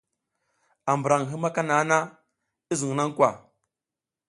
A 0.93 0.93
mburan 0.97 1.25
hima 1.31 1.49
kanaha 1.55 1.83
na, 1.89 1.99
i 2.71 2.73
zun 2.79 2.95
na 2.97 3.05
kwa? 3.15 3.29